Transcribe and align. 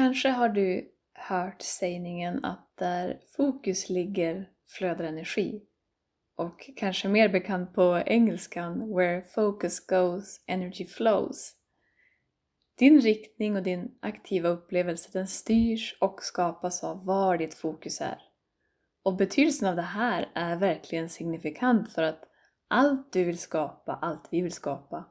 Kanske 0.00 0.28
har 0.28 0.48
du 0.48 0.90
hört 1.14 1.62
sägningen 1.62 2.44
att 2.44 2.76
där 2.78 3.20
fokus 3.36 3.88
ligger 3.88 4.48
flödar 4.68 5.04
energi. 5.04 5.62
Och 6.36 6.70
kanske 6.76 7.08
mer 7.08 7.28
bekant 7.28 7.74
på 7.74 8.02
engelskan 8.06 8.94
“Where 8.96 9.22
focus 9.22 9.86
goes, 9.86 10.44
energy 10.46 10.86
flows”. 10.86 11.52
Din 12.78 13.00
riktning 13.00 13.56
och 13.56 13.62
din 13.62 13.98
aktiva 14.02 14.48
upplevelse 14.48 15.10
den 15.12 15.26
styrs 15.26 15.96
och 16.00 16.22
skapas 16.22 16.84
av 16.84 17.04
var 17.04 17.38
ditt 17.38 17.54
fokus 17.54 18.00
är. 18.00 18.18
Och 19.02 19.16
betydelsen 19.16 19.68
av 19.68 19.76
det 19.76 19.82
här 19.82 20.28
är 20.34 20.56
verkligen 20.56 21.08
signifikant 21.08 21.92
för 21.92 22.02
att 22.02 22.24
allt 22.68 23.12
du 23.12 23.24
vill 23.24 23.38
skapa, 23.38 23.98
allt 24.02 24.28
vi 24.30 24.40
vill 24.40 24.52
skapa, 24.52 25.04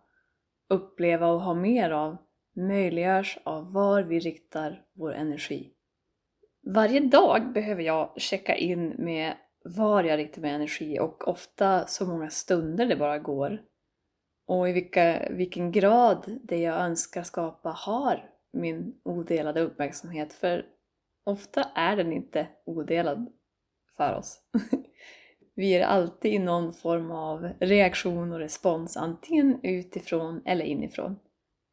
uppleva 0.70 1.28
och 1.28 1.42
ha 1.42 1.54
mer 1.54 1.90
av 1.90 2.18
möjliggörs 2.68 3.40
av 3.44 3.74
var 3.74 4.02
vi 4.02 4.20
riktar 4.20 4.86
vår 4.94 5.14
energi. 5.14 5.74
Varje 6.62 7.00
dag 7.00 7.54
behöver 7.54 7.84
jag 7.84 8.22
checka 8.22 8.56
in 8.56 8.96
med 8.98 9.34
var 9.64 10.04
jag 10.04 10.18
riktar 10.18 10.42
min 10.42 10.56
energi 10.56 11.00
och 11.00 11.28
ofta 11.28 11.88
så 11.88 12.06
många 12.06 12.30
stunder 12.30 12.86
det 12.86 12.96
bara 12.96 13.20
går. 13.20 13.62
Och 14.48 14.70
i 14.70 14.72
vilka, 14.72 15.28
vilken 15.30 15.72
grad 15.72 16.40
det 16.44 16.58
jag 16.58 16.82
önskar 16.82 17.24
skapa 17.24 17.70
har 17.70 18.30
min 18.52 19.02
odelade 19.04 19.62
uppmärksamhet. 19.62 20.34
För 20.34 20.66
ofta 21.24 21.64
är 21.76 21.96
den 21.96 22.14
inte 22.14 22.48
odelad 22.66 23.32
för 23.98 24.14
oss. 24.14 24.42
Vi 25.56 25.76
är 25.76 25.86
alltid 25.86 26.34
i 26.34 26.40
någon 26.40 26.74
form 26.74 27.12
av 27.12 27.50
reaktion 27.60 28.34
och 28.34 28.40
respons, 28.40 28.98
antingen 28.98 29.60
utifrån 29.64 30.42
eller 30.46 30.66
inifrån. 30.66 31.20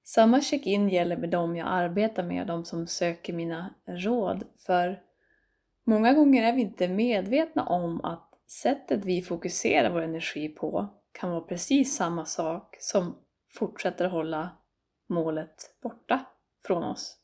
Samma 0.08 0.40
check-in 0.40 0.88
gäller 0.88 1.16
med 1.16 1.30
dem 1.30 1.56
jag 1.56 1.68
arbetar 1.68 2.22
med, 2.22 2.46
de 2.46 2.64
som 2.64 2.86
söker 2.86 3.32
mina 3.32 3.74
råd. 3.86 4.44
För 4.66 5.02
många 5.84 6.12
gånger 6.12 6.42
är 6.42 6.52
vi 6.52 6.60
inte 6.60 6.88
medvetna 6.88 7.64
om 7.64 8.04
att 8.04 8.30
sättet 8.46 9.04
vi 9.04 9.22
fokuserar 9.22 9.90
vår 9.90 10.02
energi 10.02 10.48
på 10.48 10.88
kan 11.12 11.30
vara 11.30 11.40
precis 11.40 11.96
samma 11.96 12.24
sak 12.24 12.76
som 12.80 13.16
fortsätter 13.52 14.08
hålla 14.08 14.50
målet 15.08 15.76
borta 15.82 16.26
från 16.66 16.82
oss. 16.82 17.16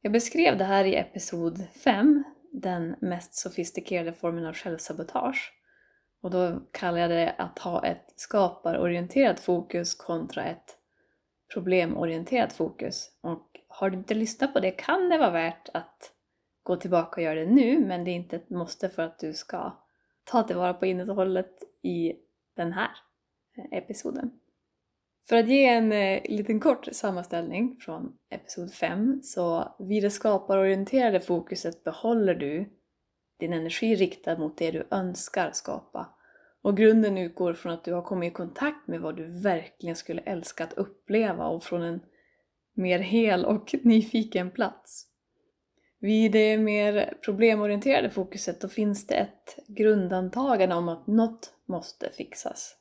Jag 0.00 0.12
beskrev 0.12 0.58
det 0.58 0.64
här 0.64 0.84
i 0.84 0.96
episod 0.96 1.64
5, 1.84 2.24
den 2.52 2.96
mest 3.00 3.34
sofistikerade 3.34 4.12
formen 4.12 4.46
av 4.46 4.54
självsabotage. 4.54 5.52
Och 6.22 6.30
då 6.30 6.60
kallar 6.72 6.98
jag 6.98 7.10
det 7.10 7.34
att 7.38 7.58
ha 7.58 7.86
ett 7.86 8.12
skaparorienterat 8.16 9.40
fokus 9.40 9.94
kontra 9.94 10.44
ett 10.44 10.78
problemorienterat 11.52 12.52
fokus. 12.52 13.10
Och 13.20 13.46
har 13.68 13.90
du 13.90 13.96
inte 13.96 14.14
lyssnat 14.14 14.52
på 14.52 14.60
det 14.60 14.70
kan 14.70 15.08
det 15.08 15.18
vara 15.18 15.30
värt 15.30 15.68
att 15.74 16.12
gå 16.62 16.76
tillbaka 16.76 17.20
och 17.20 17.24
göra 17.24 17.40
det 17.40 17.46
nu, 17.46 17.86
men 17.86 18.04
det 18.04 18.10
är 18.10 18.14
inte 18.14 18.36
ett 18.36 18.50
måste 18.50 18.88
för 18.88 19.02
att 19.02 19.18
du 19.18 19.34
ska 19.34 19.78
ta 20.24 20.42
tillvara 20.42 20.74
på 20.74 20.86
innehållet 20.86 21.62
i 21.82 22.12
den 22.56 22.72
här 22.72 22.90
eh, 23.56 23.78
episoden. 23.78 24.30
För 25.28 25.36
att 25.36 25.48
ge 25.48 25.66
en 25.66 25.92
eh, 25.92 26.22
liten 26.24 26.60
kort 26.60 26.88
sammanställning 26.92 27.76
från 27.80 28.18
episod 28.30 28.72
5 28.72 29.20
så 29.22 29.74
vid 29.78 30.02
det 30.02 30.10
skaparorienterade 30.10 31.20
fokuset 31.20 31.84
behåller 31.84 32.34
du 32.34 32.70
din 33.38 33.52
energi 33.52 33.94
riktad 33.94 34.38
mot 34.38 34.56
det 34.56 34.70
du 34.70 34.86
önskar 34.90 35.50
skapa 35.52 36.14
och 36.62 36.76
grunden 36.76 37.18
utgår 37.18 37.54
från 37.54 37.72
att 37.72 37.84
du 37.84 37.92
har 37.92 38.02
kommit 38.02 38.32
i 38.32 38.34
kontakt 38.34 38.88
med 38.88 39.00
vad 39.00 39.16
du 39.16 39.40
verkligen 39.40 39.96
skulle 39.96 40.22
älska 40.22 40.64
att 40.64 40.72
uppleva 40.72 41.46
och 41.46 41.64
från 41.64 41.82
en 41.82 42.00
mer 42.74 42.98
hel 42.98 43.44
och 43.44 43.74
nyfiken 43.82 44.50
plats. 44.50 45.06
Vid 45.98 46.32
det 46.32 46.58
mer 46.58 47.18
problemorienterade 47.24 48.10
fokuset 48.10 48.60
då 48.60 48.68
finns 48.68 49.06
det 49.06 49.14
ett 49.14 49.56
grundantagande 49.66 50.74
om 50.74 50.88
att 50.88 51.06
något 51.06 51.54
måste 51.66 52.10
fixas. 52.10 52.76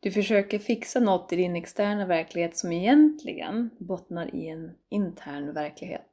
Du 0.00 0.10
försöker 0.10 0.58
fixa 0.58 1.00
något 1.00 1.32
i 1.32 1.36
din 1.36 1.56
externa 1.56 2.06
verklighet 2.06 2.56
som 2.56 2.72
egentligen 2.72 3.70
bottnar 3.78 4.34
i 4.34 4.48
en 4.48 4.70
intern 4.88 5.54
verklighet. 5.54 6.06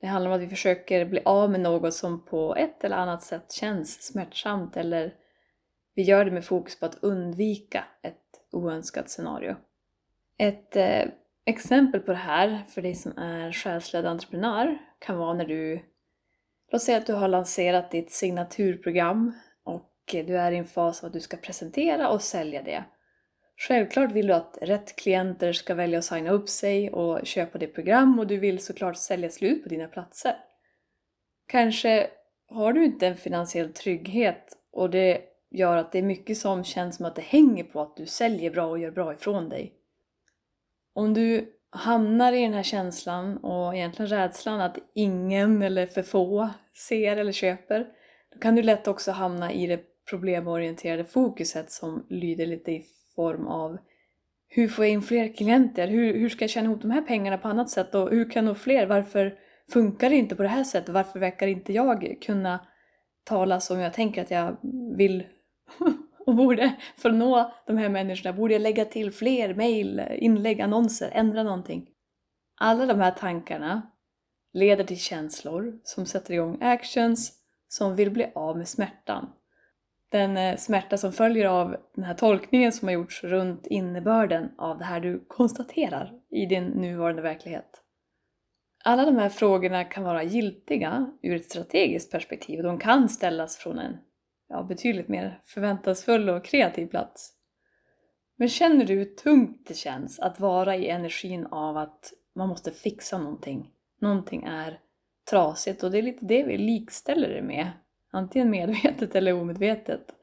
Det 0.00 0.06
handlar 0.06 0.30
om 0.30 0.36
att 0.36 0.42
vi 0.42 0.48
försöker 0.48 1.04
bli 1.04 1.20
av 1.24 1.50
med 1.50 1.60
något 1.60 1.94
som 1.94 2.24
på 2.24 2.56
ett 2.56 2.84
eller 2.84 2.96
annat 2.96 3.22
sätt 3.22 3.52
känns 3.52 4.02
smärtsamt 4.02 4.76
eller 4.76 5.14
vi 6.00 6.04
gör 6.04 6.24
det 6.24 6.30
med 6.30 6.44
fokus 6.44 6.80
på 6.80 6.86
att 6.86 6.98
undvika 7.02 7.84
ett 8.02 8.16
oönskat 8.52 9.10
scenario. 9.10 9.56
Ett 10.38 10.76
eh, 10.76 11.04
exempel 11.44 12.00
på 12.00 12.12
det 12.12 12.18
här 12.18 12.62
för 12.68 12.82
dig 12.82 12.94
som 12.94 13.18
är 13.18 13.52
själsledd 13.52 14.06
entreprenör 14.06 14.78
kan 14.98 15.18
vara 15.18 15.34
när 15.34 15.44
du, 15.44 15.80
låt 16.72 16.82
säga 16.82 16.98
att 16.98 17.06
du 17.06 17.12
har 17.12 17.28
lanserat 17.28 17.90
ditt 17.90 18.12
signaturprogram 18.12 19.32
och 19.64 19.92
du 20.04 20.38
är 20.38 20.52
i 20.52 20.56
en 20.56 20.64
fas 20.64 21.02
av 21.02 21.06
att 21.06 21.12
du 21.12 21.20
ska 21.20 21.36
presentera 21.36 22.08
och 22.08 22.22
sälja 22.22 22.62
det. 22.62 22.84
Självklart 23.56 24.12
vill 24.12 24.26
du 24.26 24.34
att 24.34 24.58
rätt 24.62 24.96
klienter 24.96 25.52
ska 25.52 25.74
välja 25.74 25.98
att 25.98 26.04
signa 26.04 26.30
upp 26.30 26.48
sig 26.48 26.90
och 26.90 27.26
köpa 27.26 27.58
ditt 27.58 27.74
program 27.74 28.18
och 28.18 28.26
du 28.26 28.36
vill 28.36 28.58
såklart 28.58 28.96
sälja 28.96 29.30
slut 29.30 29.62
på 29.62 29.68
dina 29.68 29.88
platser. 29.88 30.36
Kanske 31.46 32.10
har 32.48 32.72
du 32.72 32.84
inte 32.84 33.06
en 33.06 33.16
finansiell 33.16 33.72
trygghet 33.72 34.56
och 34.72 34.90
det 34.90 35.29
gör 35.50 35.76
att 35.76 35.92
det 35.92 35.98
är 35.98 36.02
mycket 36.02 36.38
som 36.38 36.64
känns 36.64 36.96
som 36.96 37.06
att 37.06 37.16
det 37.16 37.22
hänger 37.22 37.64
på 37.64 37.80
att 37.80 37.96
du 37.96 38.06
säljer 38.06 38.50
bra 38.50 38.66
och 38.66 38.78
gör 38.78 38.90
bra 38.90 39.14
ifrån 39.14 39.48
dig. 39.48 39.74
Om 40.94 41.14
du 41.14 41.52
hamnar 41.70 42.32
i 42.32 42.42
den 42.42 42.54
här 42.54 42.62
känslan 42.62 43.36
och 43.36 43.74
egentligen 43.74 44.10
rädslan 44.10 44.60
att 44.60 44.78
ingen 44.94 45.62
eller 45.62 45.86
för 45.86 46.02
få 46.02 46.48
ser 46.88 47.16
eller 47.16 47.32
köper, 47.32 47.86
då 48.34 48.38
kan 48.38 48.54
du 48.54 48.62
lätt 48.62 48.88
också 48.88 49.12
hamna 49.12 49.52
i 49.52 49.66
det 49.66 49.80
problemorienterade 50.10 51.04
fokuset 51.04 51.70
som 51.70 52.06
lyder 52.08 52.46
lite 52.46 52.72
i 52.72 52.84
form 53.14 53.46
av 53.46 53.78
hur 54.48 54.68
får 54.68 54.84
jag 54.84 54.92
in 54.92 55.02
fler 55.02 55.36
klienter? 55.36 55.88
Hur, 55.88 56.14
hur 56.14 56.28
ska 56.28 56.42
jag 56.42 56.50
tjäna 56.50 56.66
ihop 56.66 56.82
de 56.82 56.90
här 56.90 57.02
pengarna 57.02 57.38
på 57.38 57.48
annat 57.48 57.70
sätt? 57.70 57.94
Och 57.94 58.10
hur 58.10 58.30
kan 58.30 58.44
jag 58.44 58.50
nå 58.50 58.54
fler? 58.54 58.86
Varför 58.86 59.34
funkar 59.72 60.10
det 60.10 60.16
inte 60.16 60.36
på 60.36 60.42
det 60.42 60.48
här 60.48 60.64
sättet? 60.64 60.94
Varför 60.94 61.18
verkar 61.18 61.46
inte 61.46 61.72
jag 61.72 62.16
kunna 62.22 62.66
tala 63.24 63.60
som 63.60 63.80
jag 63.80 63.92
tänker 63.92 64.22
att 64.22 64.30
jag 64.30 64.56
vill 64.96 65.24
och 66.26 66.34
borde, 66.34 66.76
för 66.96 67.08
att 67.08 67.14
nå 67.14 67.52
de 67.66 67.76
här 67.76 67.88
människorna, 67.88 68.32
borde 68.32 68.54
jag 68.54 68.62
lägga 68.62 68.84
till 68.84 69.12
fler 69.12 69.54
mejl, 69.54 70.02
inlägg, 70.18 70.60
annonser, 70.60 71.10
ändra 71.12 71.42
någonting? 71.42 71.88
Alla 72.56 72.86
de 72.86 73.00
här 73.00 73.10
tankarna 73.10 73.82
leder 74.52 74.84
till 74.84 74.98
känslor 74.98 75.80
som 75.84 76.06
sätter 76.06 76.34
igång 76.34 76.58
actions 76.60 77.32
som 77.68 77.96
vill 77.96 78.10
bli 78.10 78.32
av 78.34 78.58
med 78.58 78.68
smärtan. 78.68 79.32
Den 80.08 80.36
eh, 80.36 80.56
smärta 80.56 80.96
som 80.96 81.12
följer 81.12 81.46
av 81.46 81.76
den 81.94 82.04
här 82.04 82.14
tolkningen 82.14 82.72
som 82.72 82.88
har 82.88 82.92
gjorts 82.92 83.24
runt 83.24 83.66
innebörden 83.66 84.50
av 84.58 84.78
det 84.78 84.84
här 84.84 85.00
du 85.00 85.24
konstaterar 85.28 86.12
i 86.30 86.46
din 86.46 86.64
nuvarande 86.64 87.22
verklighet. 87.22 87.82
Alla 88.84 89.04
de 89.04 89.16
här 89.16 89.28
frågorna 89.28 89.84
kan 89.84 90.04
vara 90.04 90.22
giltiga 90.22 91.10
ur 91.22 91.36
ett 91.36 91.44
strategiskt 91.44 92.12
perspektiv 92.12 92.58
och 92.58 92.64
de 92.64 92.78
kan 92.78 93.08
ställas 93.08 93.56
från 93.56 93.78
en 93.78 93.96
ja, 94.50 94.62
betydligt 94.62 95.08
mer 95.08 95.40
förväntansfull 95.44 96.28
och 96.28 96.44
kreativ 96.44 96.86
plats. 96.86 97.32
Men 98.36 98.48
känner 98.48 98.84
du 98.84 98.94
hur 98.94 99.04
tungt 99.04 99.66
det 99.66 99.74
känns 99.74 100.20
att 100.20 100.40
vara 100.40 100.76
i 100.76 100.88
energin 100.88 101.46
av 101.46 101.76
att 101.76 102.12
man 102.34 102.48
måste 102.48 102.70
fixa 102.70 103.18
någonting? 103.18 103.70
Någonting 104.00 104.44
är 104.44 104.80
trasigt 105.30 105.82
och 105.82 105.90
det 105.90 105.98
är 105.98 106.02
lite 106.02 106.24
det 106.24 106.42
vi 106.42 106.58
likställer 106.58 107.28
det 107.28 107.42
med. 107.42 107.70
Antingen 108.10 108.50
medvetet 108.50 109.14
eller 109.14 109.32
omedvetet. 109.32 110.14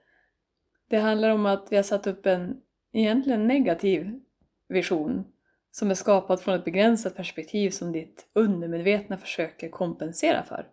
Det 0.89 0.97
handlar 0.97 1.29
om 1.29 1.45
att 1.45 1.67
vi 1.71 1.75
har 1.75 1.83
satt 1.83 2.07
upp 2.07 2.25
en 2.25 2.61
egentligen 2.93 3.47
negativ 3.47 4.19
vision 4.67 5.25
som 5.71 5.91
är 5.91 5.95
skapad 5.95 6.41
från 6.41 6.55
ett 6.55 6.65
begränsat 6.65 7.15
perspektiv 7.15 7.69
som 7.69 7.91
ditt 7.91 8.27
undermedvetna 8.33 9.17
försöker 9.17 9.69
kompensera 9.69 10.43
för. 10.43 10.67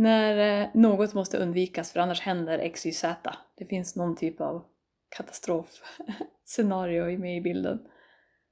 När 0.00 0.62
eh, 0.62 0.68
något 0.74 1.14
måste 1.14 1.38
undvikas 1.38 1.92
för 1.92 2.00
annars 2.00 2.20
händer 2.20 2.58
X, 2.58 2.86
Y, 2.86 2.92
Z. 2.92 3.36
Det 3.56 3.64
finns 3.64 3.96
någon 3.96 4.16
typ 4.16 4.40
av 4.40 4.64
katastrofscenario 5.08 7.18
med 7.18 7.36
i 7.36 7.40
bilden. 7.40 7.78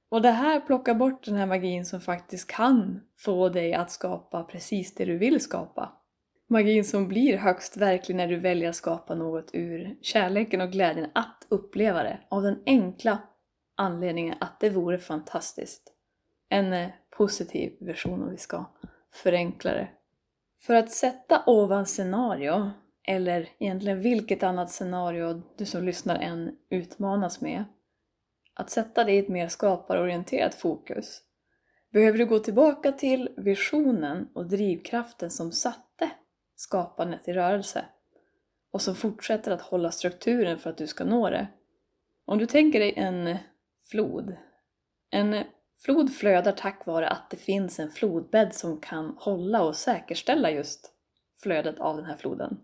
Och 0.09 0.21
det 0.21 0.31
här 0.31 0.59
plockar 0.59 0.93
bort 0.93 1.25
den 1.25 1.35
här 1.35 1.45
magin 1.45 1.85
som 1.85 2.01
faktiskt 2.01 2.51
kan 2.51 3.01
få 3.17 3.49
dig 3.49 3.73
att 3.73 3.91
skapa 3.91 4.43
precis 4.43 4.95
det 4.95 5.05
du 5.05 5.17
vill 5.17 5.41
skapa. 5.41 5.93
Magin 6.49 6.85
som 6.85 7.07
blir 7.07 7.37
högst 7.37 7.77
verklig 7.77 8.15
när 8.15 8.27
du 8.27 8.35
väljer 8.35 8.69
att 8.69 8.75
skapa 8.75 9.15
något 9.15 9.49
ur 9.53 9.97
kärleken 10.01 10.61
och 10.61 10.71
glädjen 10.71 11.09
att 11.13 11.47
uppleva 11.49 12.03
det. 12.03 12.19
Av 12.29 12.43
den 12.43 12.63
enkla 12.65 13.17
anledningen 13.75 14.35
att 14.39 14.59
det 14.59 14.69
vore 14.69 14.99
fantastiskt. 14.99 15.93
En 16.49 16.73
eh, 16.73 16.89
positiv 17.17 17.73
version 17.79 18.23
om 18.23 18.31
vi 18.31 18.37
ska 18.37 18.65
förenkla 19.23 19.71
det. 19.71 19.87
För 20.61 20.75
att 20.75 20.91
sätta 20.91 21.43
ovan 21.45 21.85
scenario, 21.85 22.71
eller 23.07 23.49
egentligen 23.59 24.01
vilket 24.01 24.43
annat 24.43 24.71
scenario 24.71 25.41
du 25.57 25.65
som 25.65 25.83
lyssnar 25.83 26.19
än 26.19 26.55
utmanas 26.69 27.41
med, 27.41 27.63
att 28.53 28.69
sätta 28.69 29.03
det 29.03 29.11
i 29.11 29.19
ett 29.19 29.29
mer 29.29 29.47
skaparorienterat 29.47 30.55
fokus, 30.55 31.21
behöver 31.91 32.17
du 32.17 32.25
gå 32.25 32.39
tillbaka 32.39 32.91
till 32.91 33.29
visionen 33.37 34.29
och 34.33 34.45
drivkraften 34.45 35.31
som 35.31 35.51
satte 35.51 36.11
skapandet 36.55 37.27
i 37.27 37.33
rörelse 37.33 37.85
och 38.71 38.81
som 38.81 38.95
fortsätter 38.95 39.51
att 39.51 39.61
hålla 39.61 39.91
strukturen 39.91 40.59
för 40.59 40.69
att 40.69 40.77
du 40.77 40.87
ska 40.87 41.03
nå 41.03 41.29
det. 41.29 41.47
Om 42.25 42.37
du 42.37 42.45
tänker 42.45 42.79
dig 42.79 42.93
en 42.97 43.37
flod. 43.83 44.35
En 45.09 45.43
flod 45.85 46.13
flödar 46.13 46.51
tack 46.51 46.85
vare 46.85 47.09
att 47.09 47.29
det 47.29 47.37
finns 47.37 47.79
en 47.79 47.91
flodbädd 47.91 48.53
som 48.53 48.79
kan 48.81 49.15
hålla 49.17 49.63
och 49.63 49.75
säkerställa 49.75 50.51
just 50.51 50.91
flödet 51.43 51.79
av 51.79 51.95
den 51.95 52.05
här 52.05 52.17
floden. 52.17 52.59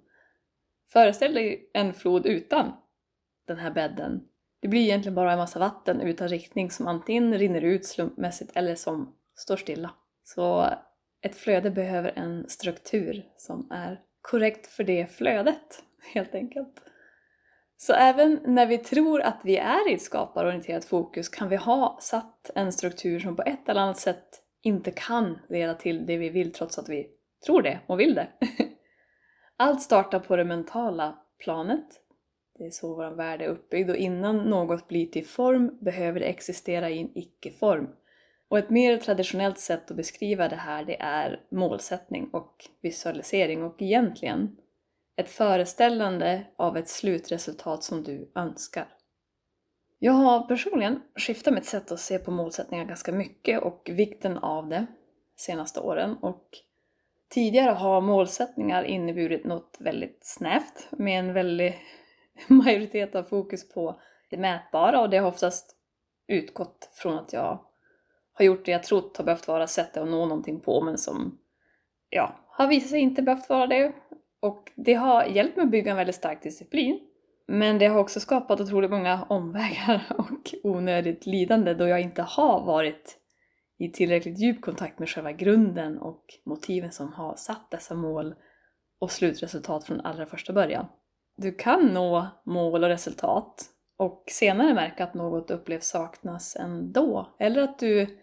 Föreställ 0.92 1.34
dig 1.34 1.70
en 1.74 1.94
flod 1.94 2.26
utan 2.26 2.74
den 3.48 3.58
här 3.58 3.72
bädden. 3.72 4.28
Det 4.60 4.68
blir 4.68 4.82
egentligen 4.82 5.16
bara 5.16 5.32
en 5.32 5.38
massa 5.38 5.60
vatten 5.60 6.02
utan 6.02 6.28
riktning 6.28 6.72
som 6.72 6.88
antingen 6.88 7.38
rinner 7.38 7.62
ut 7.62 7.86
slumpmässigt 7.86 8.52
eller 8.56 8.76
som 8.76 9.16
står 9.36 9.58
stilla. 9.58 9.90
Så 10.24 10.70
ett 11.22 11.36
flöde 11.36 11.72
behöver 11.72 12.14
en 12.16 12.50
struktur 12.50 13.26
som 13.38 13.72
är 13.72 14.02
korrekt 14.22 14.68
för 14.68 14.84
det 14.84 15.12
flödet, 15.12 15.84
helt 16.14 16.36
enkelt. 16.36 16.82
Så 17.78 17.94
även 17.94 18.40
när 18.46 18.66
vi 18.66 18.78
tror 18.78 19.22
att 19.22 19.42
vi 19.44 19.58
är 19.58 19.92
i 19.92 19.94
ett 19.94 20.02
skaparorienterat 20.02 20.86
fokus 20.86 21.30
kan 21.30 21.50
vi 21.50 21.56
ha 21.56 21.98
satt 22.02 22.52
en 22.56 22.72
struktur 22.72 23.20
som 23.20 23.36
på 23.36 23.42
ett 23.42 23.70
eller 23.70 23.82
annat 23.82 24.00
sätt 24.00 24.42
inte 24.62 24.92
kan 24.92 25.40
leda 25.50 25.74
till 25.74 26.06
det 26.06 26.18
vi 26.18 26.30
vill 26.30 26.54
trots 26.54 26.78
att 26.78 26.90
vi 26.90 27.08
tror 27.46 27.62
det 27.62 27.80
och 27.88 28.00
vill 28.00 28.16
det. 28.16 28.28
Allt 29.58 29.82
startar 29.82 30.20
på 30.20 30.36
det 30.36 30.46
mentala 30.46 31.20
planet. 31.44 31.86
Det 32.58 32.66
är 32.66 32.72
så 32.72 32.96
vår 32.96 33.12
värld 33.12 33.42
är 33.42 33.48
uppbyggd 33.48 33.90
och 33.90 33.96
innan 33.96 34.38
något 34.38 34.88
blir 34.88 35.06
till 35.06 35.26
form 35.26 35.78
behöver 35.82 36.20
det 36.20 36.26
existera 36.26 36.90
i 36.90 37.02
en 37.02 37.18
icke-form. 37.18 37.88
Och 38.48 38.60
ett 38.60 38.70
mer 38.70 38.98
traditionellt 38.98 39.60
sätt 39.60 39.92
att 39.92 39.98
beskriva 39.98 40.50
det 40.50 40.56
här 40.56 40.86
det 40.86 41.02
är 41.02 41.42
målsättning 41.52 42.30
och 42.34 42.66
visualisering 42.82 43.64
och 43.64 43.82
egentligen 43.82 44.58
ett 45.16 45.30
föreställande 45.30 46.46
av 46.56 46.78
ett 46.78 46.90
slutresultat 46.90 47.84
som 47.84 48.04
du 48.04 48.32
önskar. 48.36 48.88
Jag 50.00 50.14
har 50.14 50.48
personligen 50.48 51.02
skiftat 51.16 51.54
mitt 51.54 51.66
sätt 51.66 51.92
att 51.92 52.00
se 52.00 52.20
på 52.20 52.32
målsättningar 52.32 52.86
ganska 52.86 53.12
mycket 53.12 53.64
och 53.64 53.90
vikten 53.94 54.38
av 54.38 54.70
det 54.70 54.86
senaste 55.36 55.80
åren. 55.80 56.18
Och 56.22 56.50
tidigare 57.30 57.72
har 57.72 58.02
målsättningar 58.02 58.84
inneburit 58.84 59.46
något 59.46 59.78
väldigt 59.80 60.20
snävt 60.22 60.88
med 60.92 61.20
en 61.20 61.34
väldig 61.34 61.80
majoritet 62.48 63.16
av 63.16 63.24
fokus 63.24 63.70
på 63.70 64.00
det 64.30 64.38
mätbara. 64.38 65.02
Och 65.02 65.10
det 65.10 65.18
har 65.18 65.28
oftast 65.28 65.76
utgått 66.28 66.90
från 66.94 67.20
att 67.20 67.34
jag 67.34 67.66
har 68.34 68.46
gjort 68.46 68.66
det 68.66 68.72
jag 68.72 68.84
trott 68.84 69.18
har 69.18 69.24
behövt 69.24 69.48
vara 69.48 69.68
sättet 69.68 69.98
att 69.98 70.10
nå 70.10 70.26
någonting 70.26 70.60
på 70.60 70.82
men 70.82 70.98
som 70.98 71.40
ja, 72.10 72.40
har 72.48 72.68
visat 72.68 72.90
sig 72.90 73.00
inte 73.00 73.22
behövt 73.22 73.50
vara 73.50 73.68
det 73.68 73.94
och 74.46 74.72
det 74.76 74.94
har 74.94 75.24
hjälpt 75.26 75.56
mig 75.56 75.64
att 75.64 75.72
bygga 75.72 75.92
en 75.92 75.98
väldigt 75.98 76.16
stark 76.16 76.44
disciplin. 76.44 77.00
Men 77.48 77.80
det 77.80 77.86
har 77.86 78.00
också 78.00 78.20
skapat 78.20 78.62
otroligt 78.62 78.92
många 78.92 79.24
omvägar 79.30 80.08
och 80.18 80.54
onödigt 80.64 81.26
lidande 81.26 81.74
då 81.74 81.88
jag 81.88 82.02
inte 82.02 82.22
har 82.22 82.66
varit 82.66 83.18
i 83.80 83.90
tillräckligt 83.90 84.40
djup 84.40 84.62
kontakt 84.62 85.00
med 85.00 85.10
själva 85.10 85.32
grunden 85.32 85.98
och 85.98 86.26
motiven 86.46 86.92
som 86.92 87.14
har 87.14 87.36
satt 87.36 87.72
dessa 87.72 87.96
mål 87.96 88.36
och 89.00 89.12
slutresultat 89.12 89.84
från 89.84 90.02
allra 90.02 90.26
första 90.26 90.54
början. 90.54 90.86
Du 91.38 91.52
kan 91.52 91.94
nå 91.94 92.28
mål 92.46 92.84
och 92.84 92.90
resultat 92.90 93.66
och 93.98 94.24
senare 94.28 94.74
märka 94.74 95.04
att 95.04 95.14
något 95.14 95.52
upplevs 95.52 95.88
saknas 95.88 96.56
ändå. 96.56 97.36
Eller 97.40 97.62
att 97.62 97.80
du 97.80 98.20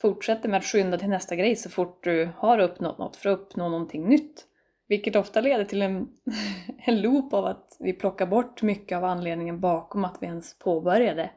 fortsätter 0.00 0.48
med 0.48 0.58
att 0.58 0.64
skynda 0.64 0.98
till 0.98 1.08
nästa 1.08 1.36
grej 1.36 1.56
så 1.56 1.70
fort 1.70 2.04
du 2.04 2.28
har 2.36 2.58
uppnått 2.58 2.98
något 2.98 3.16
för 3.16 3.30
att 3.30 3.38
uppnå 3.38 3.68
någonting 3.68 4.08
nytt. 4.08 4.46
Vilket 4.88 5.16
ofta 5.16 5.40
leder 5.40 5.64
till 5.64 5.82
en, 5.82 6.08
en 6.78 7.00
loop 7.00 7.32
av 7.32 7.44
att 7.44 7.76
vi 7.80 7.92
plockar 7.92 8.26
bort 8.26 8.62
mycket 8.62 8.96
av 8.96 9.04
anledningen 9.04 9.60
bakom 9.60 10.04
att 10.04 10.16
vi 10.20 10.26
ens 10.26 10.58
påbörjade 10.58 11.30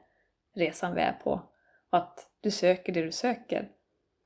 resan 0.56 0.96
vi 0.96 1.02
är 1.02 1.20
på. 1.24 1.32
Och 1.92 1.98
att 1.98 2.28
du 2.42 2.52
söker 2.52 2.94
det 2.94 3.02
du 3.02 3.12
söker. 3.12 3.70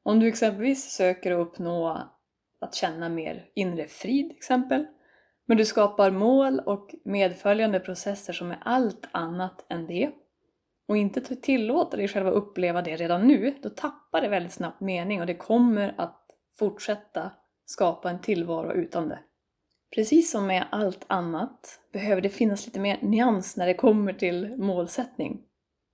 Om 0.04 0.20
du 0.20 0.28
exempelvis 0.28 0.92
söker 0.92 1.32
att 1.32 1.48
uppnå 1.48 1.98
att 2.62 2.76
känna 2.76 3.10
mer 3.10 3.46
inre 3.56 3.88
frid 3.88 4.32
exempel. 4.32 4.86
Men 5.46 5.58
du 5.58 5.66
skapar 5.66 6.12
mål 6.12 6.60
och 6.60 6.96
medföljande 7.04 7.80
processer 7.80 8.34
som 8.34 8.52
är 8.52 8.60
allt 8.62 9.08
annat 9.12 9.66
än 9.70 9.88
det 9.88 10.12
och 10.88 10.98
inte 10.98 11.36
tillåter 11.36 11.98
dig 11.98 12.08
själv 12.08 12.28
att 12.28 12.34
uppleva 12.34 12.82
det 12.82 12.96
redan 12.96 13.28
nu, 13.28 13.56
då 13.62 13.70
tappar 13.70 14.22
det 14.22 14.28
väldigt 14.28 14.52
snabbt 14.52 14.82
mening 14.82 15.22
och 15.22 15.28
det 15.28 15.36
kommer 15.36 15.94
att 15.98 16.26
fortsätta 16.60 17.32
skapa 17.72 18.10
en 18.10 18.22
tillvaro 18.22 18.74
utan 18.74 19.10
det. 19.10 19.20
Precis 19.96 20.32
som 20.32 20.48
med 20.48 20.66
allt 20.72 21.06
annat 21.08 21.80
behöver 21.94 22.22
det 22.22 22.30
finnas 22.30 22.66
lite 22.66 22.80
mer 22.80 23.00
nyans 23.02 23.58
när 23.58 23.68
det 23.68 23.74
kommer 23.74 24.14
till 24.14 24.58
målsättning. 24.58 25.42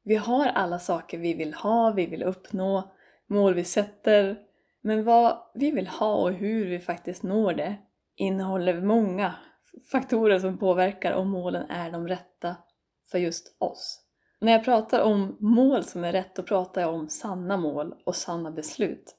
Vi 0.04 0.16
har 0.16 0.48
alla 0.48 0.80
saker 0.80 1.18
vi 1.18 1.34
vill 1.34 1.54
ha, 1.54 1.92
vi 1.92 2.06
vill 2.06 2.24
uppnå, 2.24 2.92
mål 3.28 3.54
vi 3.54 3.64
sätter, 3.64 4.38
men 4.82 5.04
vad 5.04 5.38
vi 5.54 5.72
vill 5.72 5.88
ha 5.88 6.16
och 6.16 6.34
hur 6.34 6.66
vi 6.66 6.80
faktiskt 6.80 7.24
når 7.24 7.54
det 7.54 7.76
innehåller 8.16 8.82
många 8.82 9.36
faktorer 9.92 10.40
som 10.40 10.58
påverkar 10.58 11.14
om 11.14 11.30
målen 11.30 11.70
är 11.70 11.92
de 11.92 12.08
rätta 12.08 12.56
för 13.12 13.18
just 13.18 13.56
oss. 13.60 14.04
När 14.42 14.52
jag 14.52 14.66
pratar 14.66 15.02
om 15.02 15.38
mål 15.40 15.84
som 15.84 16.04
är 16.04 16.12
rätt, 16.12 16.36
då 16.36 16.44
pratar 16.44 16.82
jag 16.82 16.94
om 16.94 17.10
sanna 17.10 17.58
mål 17.58 17.94
och 18.06 18.16
sanna 18.16 18.52
beslut. 18.52 19.16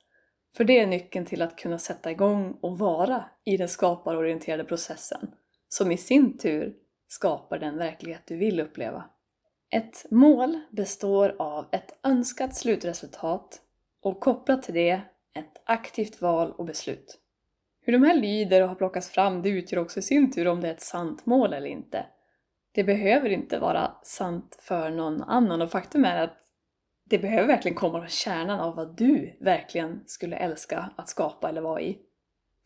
För 0.59 0.65
det 0.65 0.79
är 0.79 0.87
nyckeln 0.87 1.25
till 1.25 1.43
att 1.43 1.57
kunna 1.57 1.79
sätta 1.79 2.11
igång 2.11 2.59
och 2.61 2.79
vara 2.79 3.25
i 3.45 3.57
den 3.57 3.69
skaparorienterade 3.69 4.65
processen, 4.65 5.31
som 5.69 5.93
i 5.93 5.97
sin 5.97 6.39
tur 6.39 6.75
skapar 7.09 7.59
den 7.59 7.79
verklighet 7.79 8.23
du 8.27 8.37
vill 8.37 8.61
uppleva. 8.61 9.05
Ett 9.71 10.07
mål 10.11 10.61
består 10.71 11.37
av 11.39 11.67
ett 11.73 11.99
önskat 12.03 12.57
slutresultat 12.57 13.61
och 14.03 14.21
kopplat 14.21 14.63
till 14.63 14.75
det 14.75 15.01
ett 15.35 15.63
aktivt 15.65 16.21
val 16.21 16.53
och 16.53 16.65
beslut. 16.65 17.19
Hur 17.81 17.93
de 17.93 18.03
här 18.03 18.15
lyder 18.15 18.63
och 18.63 18.69
har 18.69 18.77
plockats 18.77 19.09
fram 19.09 19.43
det 19.43 19.49
utgör 19.49 19.81
också 19.81 19.99
i 19.99 20.03
sin 20.03 20.33
tur 20.33 20.49
om 20.49 20.61
det 20.61 20.69
är 20.69 20.73
ett 20.73 20.83
sant 20.83 21.27
mål 21.27 21.53
eller 21.53 21.69
inte. 21.69 22.07
Det 22.73 22.85
behöver 22.85 23.31
inte 23.31 23.59
vara 23.59 23.95
sant 24.03 24.59
för 24.61 24.91
någon 24.91 25.23
annan 25.23 25.63
och 25.63 25.71
faktum 25.71 26.05
är 26.05 26.23
att 26.23 26.48
det 27.11 27.19
behöver 27.19 27.49
verkligen 27.49 27.77
komma 27.77 27.99
från 27.99 28.09
kärnan 28.09 28.61
av 28.61 28.77
vad 28.77 28.97
du 28.97 29.37
verkligen 29.41 30.03
skulle 30.07 30.37
älska 30.37 30.91
att 30.97 31.09
skapa 31.09 31.49
eller 31.49 31.61
vara 31.61 31.81
i. 31.81 31.99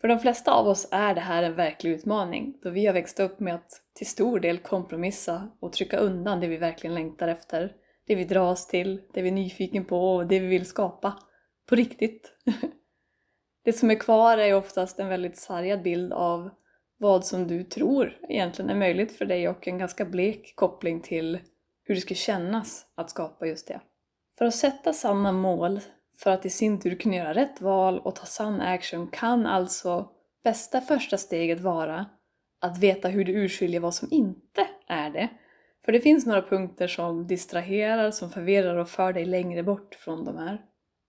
För 0.00 0.08
de 0.08 0.18
flesta 0.18 0.52
av 0.52 0.66
oss 0.66 0.88
är 0.90 1.14
det 1.14 1.20
här 1.20 1.42
en 1.42 1.54
verklig 1.54 1.90
utmaning, 1.90 2.58
då 2.62 2.70
vi 2.70 2.86
har 2.86 2.94
växt 2.94 3.20
upp 3.20 3.40
med 3.40 3.54
att 3.54 3.82
till 3.94 4.06
stor 4.06 4.40
del 4.40 4.58
kompromissa 4.58 5.48
och 5.60 5.72
trycka 5.72 5.96
undan 5.98 6.40
det 6.40 6.48
vi 6.48 6.56
verkligen 6.56 6.94
längtar 6.94 7.28
efter, 7.28 7.72
det 8.06 8.14
vi 8.14 8.24
dras 8.24 8.66
till, 8.66 9.00
det 9.12 9.22
vi 9.22 9.28
är 9.28 9.32
nyfiken 9.32 9.84
på 9.84 10.14
och 10.14 10.26
det 10.26 10.40
vi 10.40 10.46
vill 10.46 10.66
skapa. 10.66 11.18
På 11.68 11.74
riktigt. 11.74 12.32
Det 13.64 13.72
som 13.72 13.90
är 13.90 13.94
kvar 13.94 14.38
är 14.38 14.54
oftast 14.54 14.98
en 14.98 15.08
väldigt 15.08 15.38
sargad 15.38 15.82
bild 15.82 16.12
av 16.12 16.50
vad 16.98 17.26
som 17.26 17.48
du 17.48 17.64
tror 17.64 18.18
egentligen 18.28 18.70
är 18.70 18.74
möjligt 18.74 19.12
för 19.12 19.24
dig 19.24 19.48
och 19.48 19.68
en 19.68 19.78
ganska 19.78 20.04
blek 20.04 20.52
koppling 20.56 21.00
till 21.00 21.38
hur 21.84 21.94
det 21.94 22.00
skulle 22.00 22.16
kännas 22.16 22.86
att 22.94 23.10
skapa 23.10 23.46
just 23.46 23.68
det. 23.68 23.80
För 24.42 24.46
att 24.46 24.54
sätta 24.54 24.92
sanna 24.92 25.32
mål 25.32 25.80
för 26.18 26.30
att 26.30 26.46
i 26.46 26.50
sin 26.50 26.80
tur 26.80 26.94
kunna 26.94 27.16
göra 27.16 27.34
rätt 27.34 27.60
val 27.60 27.98
och 27.98 28.16
ta 28.16 28.26
sann 28.26 28.60
action 28.60 29.06
kan 29.06 29.46
alltså 29.46 30.08
bästa 30.44 30.80
första 30.80 31.18
steget 31.18 31.60
vara 31.60 32.06
att 32.60 32.78
veta 32.78 33.08
hur 33.08 33.24
du 33.24 33.32
urskiljer 33.32 33.80
vad 33.80 33.94
som 33.94 34.08
inte 34.10 34.66
är 34.88 35.10
det. 35.10 35.28
För 35.84 35.92
det 35.92 36.00
finns 36.00 36.26
några 36.26 36.42
punkter 36.42 36.86
som 36.86 37.26
distraherar, 37.26 38.10
som 38.10 38.30
förvirrar 38.30 38.76
och 38.76 38.88
för 38.88 39.12
dig 39.12 39.24
längre 39.24 39.62
bort 39.62 39.94
från 39.94 40.24
de 40.24 40.36
här. 40.36 40.62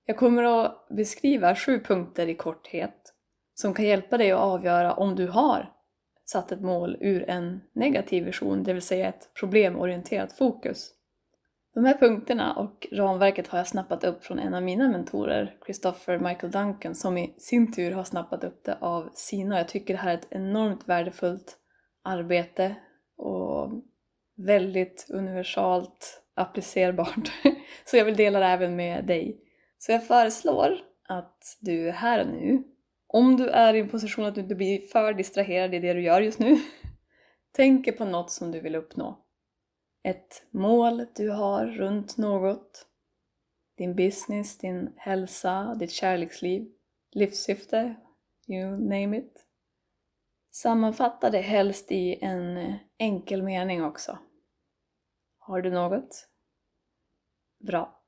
Jag 0.06 0.18
kommer 0.18 0.44
att 0.44 0.88
beskriva 0.90 1.56
sju 1.56 1.80
punkter 1.80 2.28
i 2.30 2.36
korthet 2.36 3.14
som 3.54 3.74
kan 3.74 3.86
hjälpa 3.86 4.18
dig 4.18 4.32
att 4.32 4.40
avgöra 4.40 4.94
om 4.94 5.16
du 5.16 5.28
har 5.28 5.74
satt 6.26 6.52
ett 6.52 6.62
mål 6.62 6.98
ur 7.00 7.30
en 7.30 7.62
negativ 7.74 8.26
vision, 8.26 8.64
det 8.64 8.74
vill 8.74 8.82
säga 8.82 9.08
ett 9.08 9.30
problemorienterat 9.40 10.34
fokus. 10.34 10.94
De 11.74 11.86
här 11.86 11.98
punkterna 11.98 12.54
och 12.54 12.88
ramverket 12.92 13.48
har 13.48 13.58
jag 13.58 13.68
snappat 13.68 14.04
upp 14.04 14.26
från 14.26 14.40
en 14.40 14.54
av 14.54 14.64
mina 14.64 14.90
mentorer, 14.90 15.58
Christopher 15.66 16.20
Michael 16.20 16.52
Duncan, 16.52 16.96
som 16.96 17.18
i 17.18 17.36
sin 17.38 17.74
tur 17.74 17.92
har 17.92 18.04
snappat 18.04 18.44
upp 18.44 18.64
det 18.64 18.78
av 18.82 19.10
sina. 19.14 19.58
Jag 19.58 19.68
tycker 19.68 19.94
det 19.94 20.00
här 20.00 20.14
är 20.14 20.18
ett 20.18 20.28
enormt 20.30 20.88
värdefullt 20.88 21.58
arbete 22.04 22.76
och 23.18 23.72
väldigt 24.38 25.08
universalt 25.10 26.24
applicerbart. 26.36 27.32
Så 27.86 27.98
jag 27.98 28.06
vill 28.06 28.16
dela 28.16 28.40
det 28.40 28.46
även 28.46 28.76
med 28.76 29.06
dig. 29.06 29.40
Så 29.78 29.92
jag 29.92 30.08
föreslår 30.08 30.78
att 31.08 31.58
du 31.62 31.92
här 31.92 32.22
och 32.22 32.28
nu, 32.28 32.64
om 33.08 33.38
du 33.38 33.48
är 33.50 33.74
i 33.74 33.80
en 33.80 33.90
position 33.90 34.26
att 34.26 34.36
du 34.36 34.42
inte 34.42 34.56
blir 34.56 34.88
för 34.88 35.14
distraherad 35.14 35.74
i 35.74 35.80
det 35.80 35.94
du 35.94 36.02
gör 36.02 36.22
just 36.22 36.40
nu, 36.40 36.58
tänker 37.56 37.92
på 37.92 38.06
något 38.06 38.32
som 38.32 38.52
du 38.52 38.60
vill 38.60 38.76
uppnå. 38.76 39.23
Ett 40.04 40.46
mål 40.52 41.06
du 41.16 41.30
har 41.30 41.66
runt 41.66 42.18
något. 42.18 42.88
Din 43.78 43.96
business, 43.96 44.58
din 44.58 44.94
hälsa, 44.98 45.76
ditt 45.76 45.92
kärleksliv, 45.92 46.72
livssyfte, 47.12 47.96
you 48.48 48.72
name 48.72 49.18
it. 49.18 49.46
Sammanfatta 50.52 51.30
det 51.30 51.42
helst 51.42 51.92
i 51.92 52.20
en 52.22 52.76
enkel 52.98 53.44
mening 53.44 53.84
också. 53.84 54.18
Har 55.38 55.62
du 55.62 55.72
något? 55.72 56.28
Bra. 57.60 58.02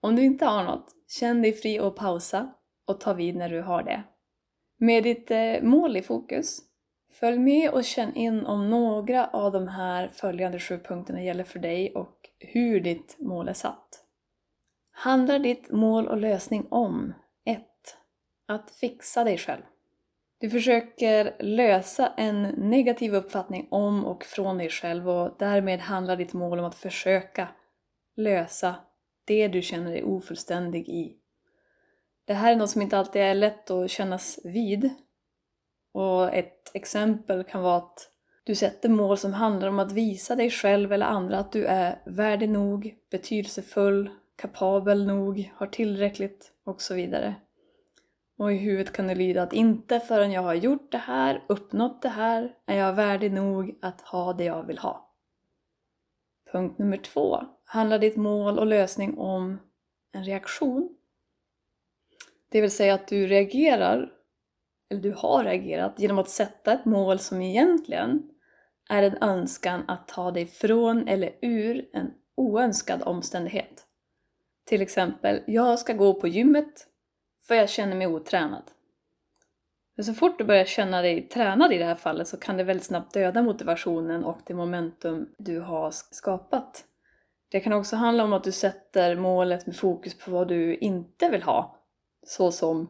Om 0.00 0.16
du 0.16 0.24
inte 0.24 0.44
har 0.44 0.64
något, 0.64 0.94
känn 1.08 1.42
dig 1.42 1.52
fri 1.52 1.78
att 1.78 1.96
pausa 1.96 2.54
och 2.84 3.00
ta 3.00 3.14
vid 3.14 3.36
när 3.36 3.48
du 3.48 3.62
har 3.62 3.82
det. 3.82 4.02
Med 4.76 5.02
ditt 5.02 5.30
eh, 5.30 5.62
mål 5.62 5.96
i 5.96 6.02
fokus, 6.02 6.67
följ 7.20 7.38
med 7.38 7.70
och 7.70 7.84
känn 7.84 8.14
in 8.14 8.46
om 8.46 8.70
några 8.70 9.26
av 9.26 9.52
de 9.52 9.68
här 9.68 10.08
följande 10.08 10.58
sju 10.58 10.78
punkterna 10.78 11.22
gäller 11.22 11.44
för 11.44 11.58
dig 11.58 11.94
och 11.94 12.16
hur 12.38 12.80
ditt 12.80 13.16
mål 13.18 13.48
är 13.48 13.52
satt. 13.52 14.04
Handlar 14.90 15.38
ditt 15.38 15.70
mål 15.70 16.08
och 16.08 16.16
lösning 16.16 16.66
om 16.70 17.14
1. 17.44 17.60
Att 18.48 18.70
fixa 18.70 19.24
dig 19.24 19.38
själv. 19.38 19.62
Du 20.40 20.50
försöker 20.50 21.36
lösa 21.38 22.12
en 22.16 22.42
negativ 22.42 23.14
uppfattning 23.14 23.68
om 23.70 24.04
och 24.04 24.24
från 24.24 24.58
dig 24.58 24.70
själv 24.70 25.08
och 25.08 25.36
därmed 25.38 25.80
handlar 25.80 26.16
ditt 26.16 26.32
mål 26.32 26.58
om 26.58 26.64
att 26.64 26.74
försöka 26.74 27.48
lösa 28.16 28.74
det 29.24 29.48
du 29.48 29.62
känner 29.62 29.90
dig 29.90 30.04
ofullständig 30.04 30.88
i. 30.88 31.16
Det 32.24 32.34
här 32.34 32.52
är 32.52 32.56
något 32.56 32.70
som 32.70 32.82
inte 32.82 32.98
alltid 32.98 33.22
är 33.22 33.34
lätt 33.34 33.70
att 33.70 33.90
kännas 33.90 34.38
vid. 34.44 34.90
Och 35.98 36.34
ett 36.34 36.70
exempel 36.74 37.44
kan 37.44 37.62
vara 37.62 37.76
att 37.76 38.10
du 38.44 38.54
sätter 38.54 38.88
mål 38.88 39.18
som 39.18 39.32
handlar 39.32 39.68
om 39.68 39.78
att 39.78 39.92
visa 39.92 40.36
dig 40.36 40.50
själv 40.50 40.92
eller 40.92 41.06
andra 41.06 41.38
att 41.38 41.52
du 41.52 41.64
är 41.66 42.02
värdig 42.06 42.48
nog, 42.48 42.94
betydelsefull, 43.10 44.10
kapabel 44.36 45.06
nog, 45.06 45.52
har 45.54 45.66
tillräckligt 45.66 46.52
och 46.64 46.82
så 46.82 46.94
vidare. 46.94 47.34
Och 48.36 48.52
i 48.52 48.56
huvudet 48.56 48.92
kan 48.92 49.06
det 49.06 49.14
lyda 49.14 49.42
att 49.42 49.52
inte 49.52 50.00
förrän 50.00 50.32
jag 50.32 50.42
har 50.42 50.54
gjort 50.54 50.92
det 50.92 50.98
här, 50.98 51.44
uppnått 51.48 52.02
det 52.02 52.08
här, 52.08 52.54
är 52.66 52.76
jag 52.76 52.92
värdig 52.92 53.32
nog 53.32 53.78
att 53.82 54.00
ha 54.00 54.32
det 54.32 54.44
jag 54.44 54.66
vill 54.66 54.78
ha. 54.78 55.14
Punkt 56.52 56.78
nummer 56.78 56.96
två. 56.96 57.44
Handlar 57.64 57.98
ditt 57.98 58.16
mål 58.16 58.58
och 58.58 58.66
lösning 58.66 59.18
om 59.18 59.58
en 60.12 60.24
reaktion? 60.24 60.96
Det 62.48 62.60
vill 62.60 62.70
säga 62.70 62.94
att 62.94 63.08
du 63.08 63.26
reagerar, 63.26 64.17
eller 64.90 65.00
du 65.00 65.12
har 65.12 65.44
reagerat, 65.44 65.94
genom 65.98 66.18
att 66.18 66.28
sätta 66.28 66.72
ett 66.72 66.84
mål 66.84 67.18
som 67.18 67.42
egentligen 67.42 68.30
är 68.88 69.02
en 69.02 69.18
önskan 69.20 69.84
att 69.88 70.08
ta 70.08 70.30
dig 70.30 70.46
från 70.46 71.08
eller 71.08 71.32
ur 71.42 71.88
en 71.92 72.10
oönskad 72.34 73.02
omständighet. 73.02 73.84
Till 74.64 74.82
exempel, 74.82 75.42
jag 75.46 75.78
ska 75.78 75.92
gå 75.92 76.14
på 76.14 76.28
gymmet 76.28 76.86
för 77.46 77.54
jag 77.54 77.68
känner 77.68 77.96
mig 77.96 78.06
otränad. 78.06 78.62
Men 79.96 80.04
så 80.04 80.14
fort 80.14 80.38
du 80.38 80.44
börjar 80.44 80.64
känna 80.64 81.02
dig 81.02 81.28
tränad 81.28 81.72
i 81.72 81.78
det 81.78 81.84
här 81.84 81.94
fallet 81.94 82.28
så 82.28 82.36
kan 82.36 82.56
det 82.56 82.64
väldigt 82.64 82.86
snabbt 82.86 83.14
döda 83.14 83.42
motivationen 83.42 84.24
och 84.24 84.38
det 84.44 84.54
momentum 84.54 85.28
du 85.38 85.60
har 85.60 85.90
skapat. 85.90 86.84
Det 87.48 87.60
kan 87.60 87.72
också 87.72 87.96
handla 87.96 88.24
om 88.24 88.32
att 88.32 88.44
du 88.44 88.52
sätter 88.52 89.16
målet 89.16 89.66
med 89.66 89.76
fokus 89.76 90.18
på 90.18 90.30
vad 90.30 90.48
du 90.48 90.76
inte 90.76 91.28
vill 91.28 91.42
ha. 91.42 91.76
Så 92.26 92.52
som 92.52 92.88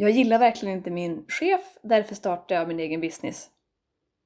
jag 0.00 0.10
gillar 0.10 0.38
verkligen 0.38 0.76
inte 0.76 0.90
min 0.90 1.24
chef, 1.28 1.60
därför 1.82 2.14
startar 2.14 2.54
jag 2.54 2.68
min 2.68 2.80
egen 2.80 3.00
business. 3.00 3.50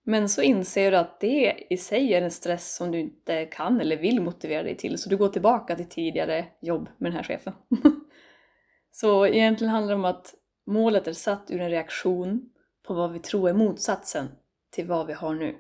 Men 0.05 0.29
så 0.29 0.43
inser 0.43 0.91
du 0.91 0.97
att 0.97 1.21
det 1.21 1.67
i 1.71 1.77
sig 1.77 2.15
är 2.15 2.23
en 2.23 2.31
stress 2.31 2.77
som 2.77 2.91
du 2.91 3.01
inte 3.01 3.45
kan 3.47 3.81
eller 3.81 3.97
vill 3.97 4.23
motivera 4.23 4.63
dig 4.63 4.77
till, 4.77 4.99
så 4.99 5.11
du 5.11 5.17
går 5.17 5.29
tillbaka 5.29 5.77
till 5.77 5.89
tidigare 5.89 6.47
jobb 6.61 6.89
med 6.99 7.13
den 7.13 7.17
här 7.17 7.23
chefen. 7.23 7.53
Så 8.91 9.27
egentligen 9.27 9.73
handlar 9.73 9.95
det 9.95 9.99
om 9.99 10.05
att 10.05 10.35
målet 10.67 11.07
är 11.07 11.13
satt 11.13 11.51
ur 11.51 11.61
en 11.61 11.71
reaktion 11.71 12.51
på 12.87 12.95
vad 12.95 13.13
vi 13.13 13.19
tror 13.19 13.49
är 13.49 13.55
motsatsen 13.55 14.29
till 14.71 14.87
vad 14.87 15.07
vi 15.07 15.13
har 15.13 15.35
nu. 15.35 15.57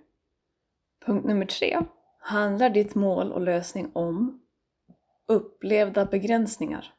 Punkt 1.06 1.24
nummer 1.24 1.46
tre. 1.46 1.78
Handlar 2.18 2.70
ditt 2.70 2.94
mål 2.94 3.32
och 3.32 3.40
lösning 3.40 3.90
om 3.94 4.42
upplevda 5.28 6.04
begränsningar? 6.04 6.94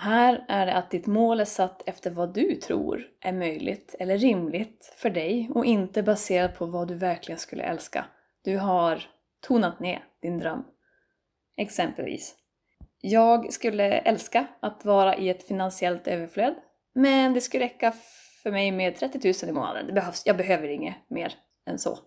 Här 0.00 0.44
är 0.48 0.66
det 0.66 0.74
att 0.74 0.90
ditt 0.90 1.06
mål 1.06 1.40
är 1.40 1.44
satt 1.44 1.88
efter 1.88 2.10
vad 2.10 2.34
du 2.34 2.54
tror 2.54 3.02
är 3.20 3.32
möjligt 3.32 3.94
eller 3.98 4.18
rimligt 4.18 4.94
för 4.96 5.10
dig 5.10 5.50
och 5.54 5.64
inte 5.64 6.02
baserat 6.02 6.58
på 6.58 6.66
vad 6.66 6.88
du 6.88 6.94
verkligen 6.94 7.38
skulle 7.38 7.62
älska. 7.62 8.04
Du 8.44 8.58
har 8.58 9.02
tonat 9.40 9.80
ner 9.80 10.04
din 10.22 10.38
dröm. 10.38 10.64
Exempelvis. 11.56 12.34
Jag 13.00 13.52
skulle 13.52 13.84
älska 13.84 14.46
att 14.60 14.84
vara 14.84 15.16
i 15.16 15.28
ett 15.28 15.48
finansiellt 15.48 16.08
överflöd, 16.08 16.54
men 16.94 17.34
det 17.34 17.40
skulle 17.40 17.64
räcka 17.64 17.92
för 18.42 18.50
mig 18.50 18.72
med 18.72 18.96
30 18.96 19.18
000 19.42 19.50
i 19.50 19.52
månaden. 19.52 19.86
Det 19.86 19.92
behövs, 19.92 20.22
jag 20.26 20.36
behöver 20.36 20.68
inget 20.68 21.10
mer 21.10 21.34
än 21.66 21.78
så. 21.78 21.98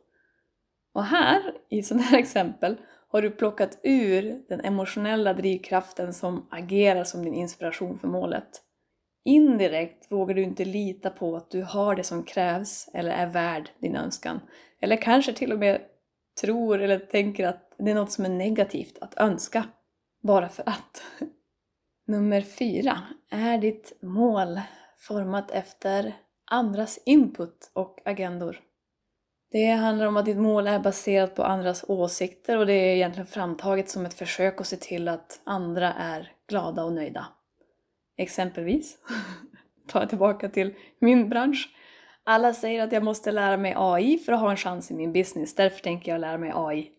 Och 0.94 1.04
här, 1.04 1.42
i 1.70 1.84
sådana 1.84 2.04
här 2.04 2.18
exempel, 2.20 2.78
har 3.12 3.22
du 3.22 3.32
plockat 3.32 3.80
ur 3.84 4.42
den 4.50 4.62
emotionella 4.62 5.34
drivkraften 5.34 6.14
som 6.14 6.48
agerar 6.50 7.04
som 7.04 7.24
din 7.24 7.34
inspiration 7.34 8.00
för 8.00 8.08
målet. 8.08 8.62
Indirekt 9.26 10.12
vågar 10.12 10.36
du 10.36 10.42
inte 10.44 10.66
lita 10.66 11.10
på 11.10 11.36
att 11.36 11.52
du 11.52 11.64
har 11.64 11.96
det 11.96 12.04
som 12.04 12.24
krävs 12.24 12.90
eller 12.94 13.12
är 13.12 13.28
värd 13.28 13.70
din 13.80 13.96
önskan. 13.96 14.40
Eller 14.82 14.96
kanske 14.96 15.34
till 15.34 15.52
och 15.52 15.60
med 15.60 15.82
tror 16.42 16.82
eller 16.82 17.00
tänker 17.00 17.48
att 17.48 17.74
det 17.78 17.92
är 17.92 17.96
något 17.96 18.12
som 18.12 18.26
är 18.26 18.30
negativt 18.30 18.98
att 19.02 19.18
önska 19.18 19.64
bara 20.24 20.50
för 20.50 20.64
att. 20.70 21.04
Nummer 22.08 22.42
fyra. 22.42 22.98
Är 23.30 23.58
ditt 23.58 23.98
mål 24.02 24.62
format 24.98 25.52
efter 25.52 26.14
andras 26.46 27.00
input 27.06 27.72
och 27.74 28.00
agendor? 28.06 28.60
Det 29.52 29.66
handlar 29.66 30.06
om 30.06 30.18
att 30.18 30.26
ditt 30.26 30.38
mål 30.38 30.68
är 30.68 30.80
baserat 30.80 31.36
på 31.36 31.44
andras 31.44 31.86
åsikter 31.88 32.58
och 32.58 32.66
det 32.66 32.74
är 32.74 32.96
egentligen 32.96 33.28
framtaget 33.28 33.90
som 33.90 34.06
ett 34.06 34.14
försök 34.14 34.62
att 34.62 34.68
se 34.68 34.78
till 34.78 35.08
att 35.08 35.42
andra 35.44 35.94
är 35.94 36.32
glada 36.48 36.84
och 36.84 36.94
nöjda. 36.94 37.28
Exempelvis, 38.18 38.98
tar 39.88 40.00
jag 40.00 40.10
tillbaka 40.10 40.50
till 40.50 40.76
min 41.00 41.30
bransch. 41.30 41.70
Alla 42.24 42.54
säger 42.54 42.84
att 42.84 42.92
jag 42.92 43.04
måste 43.04 43.32
lära 43.32 43.58
mig 43.58 43.74
AI 43.78 44.18
för 44.18 44.34
att 44.34 44.40
ha 44.40 44.52
en 44.52 44.58
chans 44.58 44.92
i 44.92 44.94
min 44.94 45.14
business, 45.14 45.56
därför 45.56 45.80
tänker 45.80 46.12
jag 46.12 46.22
lära 46.22 46.38
mig 46.38 46.52
AI. 46.56 46.92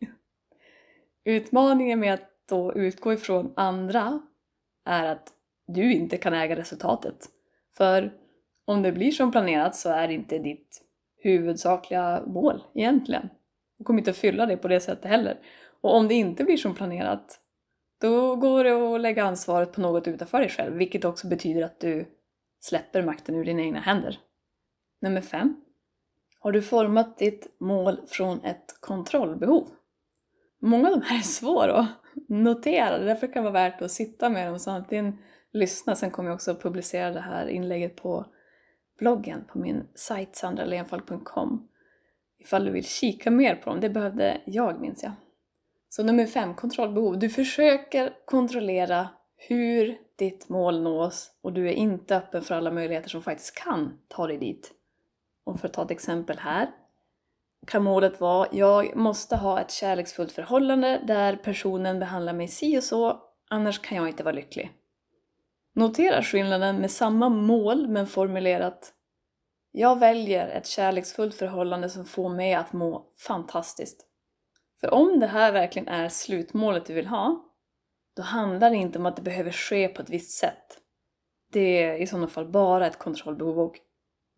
Utmaningen 1.24 2.00
med 2.00 2.14
att 2.14 2.28
då 2.48 2.74
utgå 2.74 3.12
ifrån 3.12 3.52
andra 3.56 4.20
är 4.84 5.04
att 5.04 5.28
du 5.66 5.92
inte 5.92 6.16
kan 6.16 6.34
äga 6.34 6.56
resultatet. 6.56 7.28
För 7.76 8.12
om 8.64 8.82
det 8.82 8.92
blir 8.92 9.10
som 9.10 9.32
planerat 9.32 9.76
så 9.76 9.90
är 9.90 10.08
det 10.08 10.14
inte 10.14 10.38
ditt 10.38 10.82
huvudsakliga 11.22 12.22
mål 12.26 12.62
egentligen. 12.74 13.28
Och 13.78 13.86
kommer 13.86 13.98
inte 13.98 14.10
att 14.10 14.16
fylla 14.16 14.46
det 14.46 14.56
på 14.56 14.68
det 14.68 14.80
sättet 14.80 15.04
heller. 15.04 15.38
Och 15.80 15.96
om 15.96 16.08
det 16.08 16.14
inte 16.14 16.44
blir 16.44 16.56
som 16.56 16.74
planerat, 16.74 17.40
då 18.00 18.36
går 18.36 18.64
det 18.64 18.94
att 18.94 19.00
lägga 19.00 19.24
ansvaret 19.24 19.72
på 19.72 19.80
något 19.80 20.08
utanför 20.08 20.38
dig 20.38 20.48
själv, 20.48 20.74
vilket 20.74 21.04
också 21.04 21.28
betyder 21.28 21.62
att 21.62 21.80
du 21.80 22.06
släpper 22.60 23.02
makten 23.02 23.34
ur 23.34 23.44
dina 23.44 23.62
egna 23.62 23.80
händer. 23.80 24.18
Nummer 25.00 25.20
fem. 25.20 25.56
Har 26.38 26.52
du 26.52 26.62
format 26.62 27.18
ditt 27.18 27.54
mål 27.60 28.00
från 28.06 28.44
ett 28.44 28.76
kontrollbehov? 28.80 29.68
Många 30.60 30.88
av 30.88 31.00
de 31.00 31.06
här 31.06 31.18
är 31.18 31.22
svåra 31.22 31.78
att 31.78 31.88
notera. 32.28 32.98
Därför 32.98 33.26
kan 33.26 33.44
det 33.44 33.50
vara 33.50 33.64
värt 33.64 33.82
att 33.82 33.90
sitta 33.90 34.30
med 34.30 34.48
dem. 34.48 34.58
Så 34.58 34.70
antingen 34.70 35.18
lyssna, 35.52 35.94
sen 35.94 36.10
kommer 36.10 36.30
jag 36.30 36.34
också 36.34 36.54
publicera 36.54 37.10
det 37.10 37.20
här 37.20 37.46
inlägget 37.46 37.96
på 37.96 38.26
bloggen 39.02 39.44
på 39.52 39.58
min 39.58 39.88
sajt 39.94 40.36
sandralenfalk.com 40.36 41.68
ifall 42.38 42.64
du 42.64 42.70
vill 42.70 42.84
kika 42.84 43.30
mer 43.30 43.54
på 43.54 43.70
dem. 43.70 43.80
Det 43.80 43.90
behövde 43.90 44.40
jag 44.46 44.80
minns 44.80 45.02
jag. 45.02 45.12
Så 45.88 46.02
nummer 46.02 46.26
fem, 46.26 46.54
kontrollbehov. 46.54 47.18
Du 47.18 47.28
försöker 47.28 48.12
kontrollera 48.24 49.08
hur 49.36 49.98
ditt 50.18 50.48
mål 50.48 50.82
nås 50.82 51.30
och 51.42 51.52
du 51.52 51.68
är 51.68 51.72
inte 51.72 52.16
öppen 52.16 52.42
för 52.42 52.54
alla 52.54 52.70
möjligheter 52.70 53.08
som 53.08 53.22
faktiskt 53.22 53.54
kan 53.54 53.98
ta 54.08 54.26
dig 54.26 54.38
dit. 54.38 54.72
Och 55.44 55.60
för 55.60 55.68
att 55.68 55.74
ta 55.74 55.84
ett 55.84 55.90
exempel 55.90 56.38
här 56.38 56.70
kan 57.66 57.82
målet 57.82 58.20
vara 58.20 58.48
jag 58.52 58.96
måste 58.96 59.36
ha 59.36 59.60
ett 59.60 59.70
kärleksfullt 59.70 60.32
förhållande 60.32 61.02
där 61.06 61.36
personen 61.36 61.98
behandlar 61.98 62.32
mig 62.32 62.48
si 62.48 62.78
och 62.78 62.84
så, 62.84 63.20
annars 63.50 63.78
kan 63.78 63.96
jag 63.96 64.08
inte 64.08 64.22
vara 64.24 64.34
lycklig. 64.34 64.70
Notera 65.74 66.22
skillnaden 66.22 66.76
med 66.76 66.90
samma 66.90 67.28
mål 67.28 67.88
men 67.88 68.06
formulerat 68.06 68.94
jag 69.74 69.98
väljer 69.98 70.48
ett 70.48 70.66
kärleksfullt 70.66 71.34
förhållande 71.34 71.90
som 71.90 72.04
får 72.04 72.28
mig 72.28 72.54
att 72.54 72.72
må 72.72 73.12
fantastiskt. 73.26 74.06
För 74.80 74.94
om 74.94 75.20
det 75.20 75.26
här 75.26 75.52
verkligen 75.52 75.88
är 75.88 76.08
slutmålet 76.08 76.86
du 76.86 76.94
vill 76.94 77.06
ha, 77.06 77.44
då 78.16 78.22
handlar 78.22 78.70
det 78.70 78.76
inte 78.76 78.98
om 78.98 79.06
att 79.06 79.16
det 79.16 79.22
behöver 79.22 79.50
ske 79.50 79.88
på 79.88 80.02
ett 80.02 80.10
visst 80.10 80.38
sätt. 80.38 80.78
Det 81.52 81.82
är 81.82 81.96
i 81.96 82.06
sådana 82.06 82.28
fall 82.28 82.48
bara 82.48 82.86
ett 82.86 82.98
kontrollbehov 82.98 83.58
och 83.58 83.78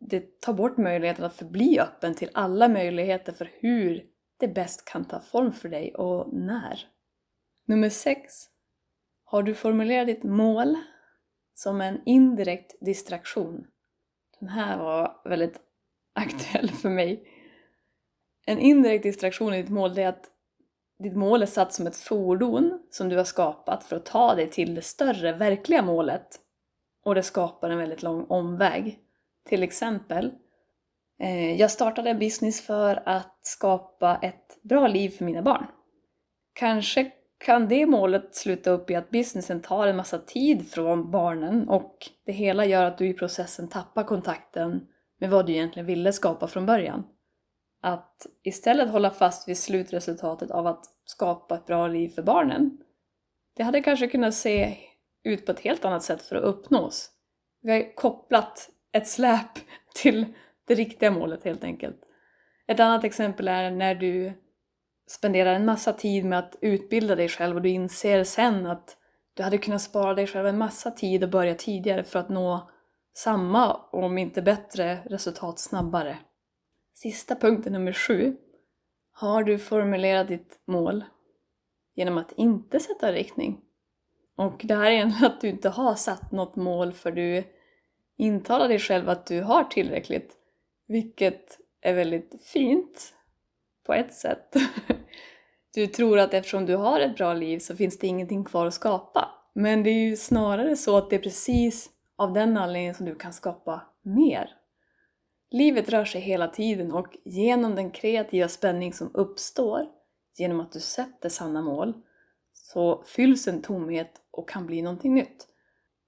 det 0.00 0.40
tar 0.40 0.52
bort 0.52 0.76
möjligheten 0.76 1.24
att 1.24 1.36
förbli 1.36 1.80
öppen 1.80 2.14
till 2.14 2.30
alla 2.34 2.68
möjligheter 2.68 3.32
för 3.32 3.50
hur 3.54 4.04
det 4.40 4.48
bäst 4.48 4.84
kan 4.84 5.04
ta 5.04 5.20
form 5.20 5.52
för 5.52 5.68
dig 5.68 5.94
och 5.94 6.34
när. 6.34 6.88
Nummer 7.66 7.88
6. 7.88 8.32
Har 9.24 9.42
du 9.42 9.54
formulerat 9.54 10.06
ditt 10.06 10.24
mål 10.24 10.76
som 11.54 11.80
en 11.80 12.00
indirekt 12.06 12.74
distraktion? 12.80 13.66
Den 14.40 14.48
här 14.48 14.78
var 14.78 15.20
väldigt 15.24 15.60
aktuell 16.14 16.70
för 16.70 16.90
mig. 16.90 17.28
En 18.46 18.58
indirekt 18.58 19.02
distraktion 19.02 19.54
i 19.54 19.62
ditt 19.62 19.70
mål 19.70 19.98
är 19.98 20.08
att 20.08 20.30
ditt 20.98 21.16
mål 21.16 21.42
är 21.42 21.46
satt 21.46 21.72
som 21.72 21.86
ett 21.86 21.96
fordon 21.96 22.82
som 22.90 23.08
du 23.08 23.16
har 23.16 23.24
skapat 23.24 23.84
för 23.84 23.96
att 23.96 24.06
ta 24.06 24.34
dig 24.34 24.50
till 24.50 24.74
det 24.74 24.82
större, 24.82 25.32
verkliga 25.32 25.82
målet. 25.82 26.40
Och 27.04 27.14
det 27.14 27.22
skapar 27.22 27.70
en 27.70 27.78
väldigt 27.78 28.02
lång 28.02 28.26
omväg. 28.28 28.98
Till 29.48 29.62
exempel, 29.62 30.32
eh, 31.20 31.60
jag 31.60 31.70
startade 31.70 32.10
en 32.10 32.18
business 32.18 32.66
för 32.66 33.02
att 33.06 33.38
skapa 33.42 34.18
ett 34.22 34.62
bra 34.62 34.88
liv 34.88 35.10
för 35.10 35.24
mina 35.24 35.42
barn. 35.42 35.66
Kanske 36.52 37.10
kan 37.44 37.68
det 37.68 37.86
målet 37.86 38.34
sluta 38.34 38.70
upp 38.70 38.90
i 38.90 38.94
att 38.94 39.10
businessen 39.10 39.62
tar 39.62 39.86
en 39.86 39.96
massa 39.96 40.18
tid 40.18 40.70
från 40.70 41.10
barnen 41.10 41.68
och 41.68 41.96
det 42.26 42.32
hela 42.32 42.64
gör 42.64 42.84
att 42.84 42.98
du 42.98 43.08
i 43.08 43.14
processen 43.14 43.68
tappar 43.68 44.04
kontakten 44.04 44.86
med 45.20 45.30
vad 45.30 45.46
du 45.46 45.52
egentligen 45.52 45.86
ville 45.86 46.12
skapa 46.12 46.46
från 46.46 46.66
början. 46.66 47.06
Att 47.82 48.26
istället 48.42 48.90
hålla 48.90 49.10
fast 49.10 49.48
vid 49.48 49.58
slutresultatet 49.58 50.50
av 50.50 50.66
att 50.66 50.84
skapa 51.04 51.54
ett 51.54 51.66
bra 51.66 51.86
liv 51.86 52.08
för 52.08 52.22
barnen. 52.22 52.78
Det 53.56 53.62
hade 53.62 53.80
kanske 53.80 54.06
kunnat 54.06 54.34
se 54.34 54.76
ut 55.24 55.46
på 55.46 55.52
ett 55.52 55.60
helt 55.60 55.84
annat 55.84 56.02
sätt 56.02 56.22
för 56.22 56.36
att 56.36 56.44
uppnås. 56.44 57.10
Vi 57.62 57.72
har 57.72 57.94
kopplat 57.94 58.70
ett 58.92 59.08
släp 59.08 59.58
till 59.94 60.26
det 60.66 60.74
riktiga 60.74 61.10
målet 61.10 61.44
helt 61.44 61.64
enkelt. 61.64 62.00
Ett 62.66 62.80
annat 62.80 63.04
exempel 63.04 63.48
är 63.48 63.70
när 63.70 63.94
du 63.94 64.32
spenderar 65.06 65.54
en 65.54 65.64
massa 65.64 65.92
tid 65.92 66.24
med 66.24 66.38
att 66.38 66.56
utbilda 66.60 67.14
dig 67.14 67.28
själv 67.28 67.56
och 67.56 67.62
du 67.62 67.68
inser 67.68 68.24
sen 68.24 68.66
att 68.66 68.96
du 69.34 69.42
hade 69.42 69.58
kunnat 69.58 69.82
spara 69.82 70.14
dig 70.14 70.26
själv 70.26 70.46
en 70.46 70.58
massa 70.58 70.90
tid 70.90 71.24
och 71.24 71.30
börja 71.30 71.54
tidigare 71.54 72.04
för 72.04 72.18
att 72.18 72.28
nå 72.28 72.70
samma, 73.14 73.74
om 73.74 74.18
inte 74.18 74.42
bättre, 74.42 74.98
resultat 75.04 75.58
snabbare. 75.58 76.18
Sista 76.94 77.36
punkten 77.36 77.72
nummer 77.72 77.92
sju. 77.92 78.36
Har 79.12 79.44
du 79.44 79.58
formulerat 79.58 80.28
ditt 80.28 80.60
mål 80.66 81.04
genom 81.94 82.18
att 82.18 82.32
inte 82.32 82.80
sätta 82.80 83.12
riktning? 83.12 83.60
Och 84.36 84.60
det 84.64 84.74
här 84.74 84.86
är 84.86 84.90
egentligen 84.90 85.32
att 85.32 85.40
du 85.40 85.48
inte 85.48 85.68
har 85.68 85.94
satt 85.94 86.32
något 86.32 86.56
mål 86.56 86.92
för 86.92 87.12
du 87.12 87.44
intalar 88.16 88.68
dig 88.68 88.78
själv 88.78 89.08
att 89.08 89.26
du 89.26 89.42
har 89.42 89.64
tillräckligt. 89.64 90.36
Vilket 90.86 91.58
är 91.80 91.94
väldigt 91.94 92.42
fint 92.44 93.14
på 93.84 93.94
ett 93.94 94.14
sätt. 94.14 94.54
Du 95.74 95.86
tror 95.86 96.18
att 96.18 96.34
eftersom 96.34 96.66
du 96.66 96.76
har 96.76 97.00
ett 97.00 97.16
bra 97.16 97.34
liv 97.34 97.58
så 97.58 97.76
finns 97.76 97.98
det 97.98 98.06
ingenting 98.06 98.44
kvar 98.44 98.66
att 98.66 98.74
skapa. 98.74 99.30
Men 99.52 99.82
det 99.82 99.90
är 99.90 100.08
ju 100.08 100.16
snarare 100.16 100.76
så 100.76 100.96
att 100.96 101.10
det 101.10 101.16
är 101.16 101.20
precis 101.20 101.90
av 102.16 102.32
den 102.32 102.56
anledningen 102.56 102.94
som 102.94 103.06
du 103.06 103.14
kan 103.14 103.32
skapa 103.32 103.82
mer. 104.02 104.50
Livet 105.50 105.88
rör 105.88 106.04
sig 106.04 106.20
hela 106.20 106.48
tiden 106.48 106.92
och 106.92 107.16
genom 107.24 107.74
den 107.74 107.90
kreativa 107.90 108.48
spänning 108.48 108.92
som 108.92 109.10
uppstår 109.14 109.86
genom 110.38 110.60
att 110.60 110.72
du 110.72 110.80
sätter 110.80 111.28
sanna 111.28 111.62
mål 111.62 111.94
så 112.52 113.04
fylls 113.06 113.48
en 113.48 113.62
tomhet 113.62 114.12
och 114.30 114.48
kan 114.48 114.66
bli 114.66 114.82
någonting 114.82 115.14
nytt. 115.14 115.46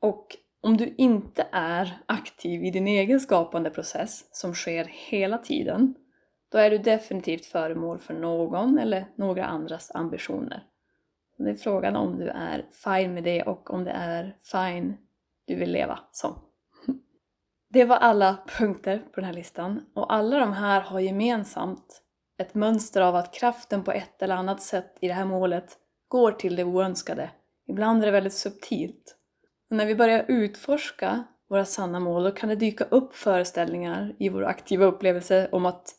Och 0.00 0.36
om 0.60 0.76
du 0.76 0.94
inte 0.98 1.46
är 1.52 1.98
aktiv 2.06 2.64
i 2.64 2.70
din 2.70 2.88
egen 2.88 3.20
skapande 3.20 3.70
process 3.70 4.24
som 4.32 4.54
sker 4.54 4.84
hela 4.84 5.38
tiden, 5.38 5.94
då 6.52 6.58
är 6.58 6.70
du 6.70 6.78
definitivt 6.78 7.46
föremål 7.46 7.98
för 7.98 8.14
någon 8.14 8.78
eller 8.78 9.06
några 9.16 9.44
andras 9.44 9.90
ambitioner. 9.94 10.62
Det 11.38 11.50
är 11.50 11.54
frågan 11.54 11.96
om 11.96 12.18
du 12.18 12.28
är 12.28 12.66
fine 12.84 13.14
med 13.14 13.24
det 13.24 13.42
och 13.42 13.70
om 13.70 13.84
det 13.84 13.90
är 13.90 14.36
fine 14.52 14.96
du 15.46 15.54
vill 15.54 15.72
leva 15.72 15.98
som. 16.12 16.32
Det 17.70 17.84
var 17.84 17.96
alla 17.96 18.36
punkter 18.58 18.98
på 18.98 19.20
den 19.20 19.24
här 19.24 19.32
listan 19.32 19.84
och 19.94 20.14
alla 20.14 20.38
de 20.38 20.52
här 20.52 20.80
har 20.80 21.00
gemensamt 21.00 22.02
ett 22.38 22.54
mönster 22.54 23.00
av 23.00 23.16
att 23.16 23.34
kraften 23.34 23.84
på 23.84 23.92
ett 23.92 24.22
eller 24.22 24.34
annat 24.34 24.62
sätt 24.62 24.98
i 25.00 25.08
det 25.08 25.14
här 25.14 25.24
målet 25.24 25.78
går 26.08 26.32
till 26.32 26.56
det 26.56 26.64
oönskade. 26.64 27.30
Ibland 27.68 28.02
är 28.02 28.06
det 28.06 28.12
väldigt 28.12 28.34
subtilt. 28.34 29.16
Men 29.68 29.76
när 29.76 29.86
vi 29.86 29.94
börjar 29.94 30.24
utforska 30.28 31.24
våra 31.48 31.64
sanna 31.64 32.00
mål 32.00 32.24
då 32.24 32.30
kan 32.30 32.48
det 32.48 32.56
dyka 32.56 32.84
upp 32.84 33.14
föreställningar 33.14 34.14
i 34.18 34.28
vår 34.28 34.44
aktiva 34.44 34.84
upplevelse 34.84 35.48
om 35.52 35.66
att 35.66 35.94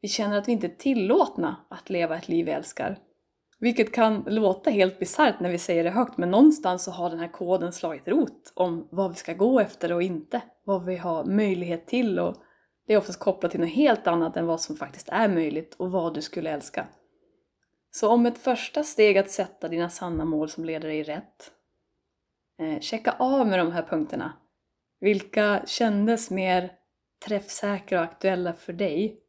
vi 0.00 0.08
känner 0.08 0.38
att 0.38 0.48
vi 0.48 0.52
inte 0.52 0.66
är 0.66 0.76
tillåtna 0.76 1.56
att 1.70 1.90
leva 1.90 2.16
ett 2.16 2.28
liv 2.28 2.46
vi 2.46 2.52
älskar. 2.52 2.98
Vilket 3.58 3.92
kan 3.92 4.24
låta 4.26 4.70
helt 4.70 4.98
bisarrt 4.98 5.40
när 5.40 5.50
vi 5.50 5.58
säger 5.58 5.84
det 5.84 5.90
högt, 5.90 6.18
men 6.18 6.30
någonstans 6.30 6.84
så 6.84 6.90
har 6.90 7.10
den 7.10 7.18
här 7.18 7.32
koden 7.32 7.72
slagit 7.72 8.08
rot 8.08 8.52
om 8.54 8.88
vad 8.90 9.10
vi 9.10 9.16
ska 9.16 9.32
gå 9.32 9.60
efter 9.60 9.92
och 9.92 10.02
inte. 10.02 10.40
Vad 10.64 10.84
vi 10.84 10.96
har 10.96 11.24
möjlighet 11.24 11.86
till 11.86 12.18
och 12.18 12.36
det 12.86 12.94
är 12.94 12.98
oftast 12.98 13.20
kopplat 13.20 13.50
till 13.50 13.60
något 13.60 13.68
helt 13.68 14.06
annat 14.06 14.36
än 14.36 14.46
vad 14.46 14.60
som 14.60 14.76
faktiskt 14.76 15.08
är 15.08 15.28
möjligt 15.28 15.74
och 15.74 15.90
vad 15.90 16.14
du 16.14 16.22
skulle 16.22 16.50
älska. 16.50 16.86
Så 17.90 18.08
om 18.08 18.26
ett 18.26 18.38
första 18.38 18.82
steg 18.82 19.18
att 19.18 19.30
sätta 19.30 19.68
dina 19.68 19.88
sanna 19.88 20.24
mål 20.24 20.48
som 20.48 20.64
leder 20.64 20.88
dig 20.88 21.02
rätt, 21.02 21.52
eh, 22.62 22.80
checka 22.80 23.16
av 23.18 23.46
med 23.46 23.58
de 23.58 23.72
här 23.72 23.82
punkterna. 23.82 24.32
Vilka 25.00 25.62
kändes 25.66 26.30
mer 26.30 26.72
träffsäkra 27.26 27.98
och 27.98 28.04
aktuella 28.04 28.52
för 28.52 28.72
dig? 28.72 29.20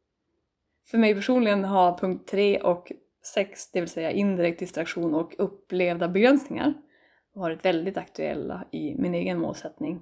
För 0.90 0.98
mig 0.98 1.14
personligen 1.14 1.64
har 1.64 1.98
punkt 1.98 2.28
3 2.28 2.60
och 2.60 2.92
6, 3.34 3.70
det 3.72 3.80
vill 3.80 3.88
säga 3.88 4.10
indirekt 4.10 4.58
distraktion 4.58 5.14
och 5.14 5.34
upplevda 5.38 6.08
begränsningar, 6.08 6.74
varit 7.34 7.64
väldigt 7.64 7.96
aktuella 7.96 8.64
i 8.70 8.94
min 8.94 9.14
egen 9.14 9.38
målsättning. 9.38 10.00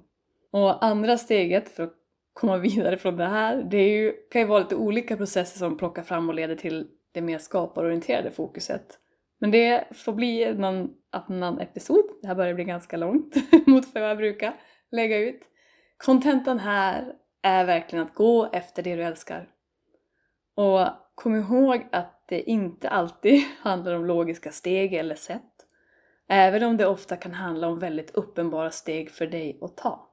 Och 0.51 0.85
andra 0.85 1.19
steget 1.19 1.69
för 1.69 1.83
att 1.83 1.95
komma 2.33 2.57
vidare 2.59 2.99
från 2.99 3.17
det 3.17 3.27
här, 3.27 3.63
det 3.63 3.77
är 3.77 3.89
ju, 3.89 4.13
kan 4.31 4.41
ju 4.41 4.47
vara 4.49 4.61
lite 4.61 4.77
olika 4.77 5.17
processer 5.17 5.59
som 5.59 5.77
plockar 5.77 6.03
fram 6.03 6.29
och 6.29 6.35
leder 6.35 6.57
till 6.57 6.87
det 7.13 7.21
mer 7.21 7.39
skaparorienterade 7.39 8.31
fokuset. 8.31 8.99
Men 9.39 9.51
det 9.51 9.85
får 9.95 10.13
bli 10.13 10.55
någon 10.55 10.91
annan 11.11 11.61
episod. 11.61 12.05
Det 12.23 12.29
här 12.29 12.35
börjar 12.35 12.55
bli 12.55 12.65
ganska 12.65 12.97
långt 12.97 13.35
mot 13.67 13.95
vad 13.95 14.11
jag 14.11 14.17
brukar 14.17 14.57
lägga 14.91 15.19
ut. 15.19 15.43
Kontentan 15.97 16.59
här 16.59 17.13
är 17.43 17.65
verkligen 17.65 18.05
att 18.05 18.15
gå 18.15 18.51
efter 18.53 18.83
det 18.83 18.97
du 18.97 19.03
älskar. 19.03 19.56
Och 20.57 20.89
kom 21.15 21.35
ihåg 21.35 21.87
att 21.93 22.23
det 22.27 22.51
inte 22.51 22.89
alltid 22.89 23.43
handlar 23.61 23.95
om 23.95 24.07
logiska 24.07 24.51
steg 24.53 24.95
eller 24.95 25.15
sätt. 25.15 25.43
Även 26.29 26.63
om 26.63 26.77
det 26.77 26.87
ofta 26.87 27.17
kan 27.17 27.33
handla 27.35 27.69
om 27.69 27.79
väldigt 27.79 28.11
uppenbara 28.11 28.71
steg 28.71 29.11
för 29.11 29.27
dig 29.27 29.59
att 29.63 29.77
ta. 29.77 30.11